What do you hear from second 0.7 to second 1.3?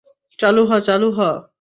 চালু হ!